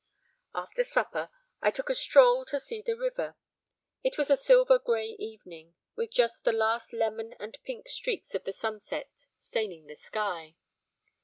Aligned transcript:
After 0.55 0.83
supper, 0.83 1.29
I 1.61 1.69
took 1.69 1.87
a 1.87 1.93
stroll 1.93 2.43
to 2.45 2.59
see 2.59 2.81
the 2.81 2.97
river. 2.97 3.35
It 4.03 4.17
was 4.17 4.31
a 4.31 4.35
silver 4.35 4.79
grey 4.79 5.09
evening, 5.19 5.75
with 5.95 6.09
just 6.09 6.43
the 6.43 6.51
last 6.51 6.91
lemon 6.91 7.33
and 7.39 7.55
pink 7.63 7.87
streaks 7.87 8.33
of 8.33 8.43
the 8.43 8.51
sunset 8.53 9.27
staining 9.37 9.85
the 9.85 9.95
sky. 9.97 10.55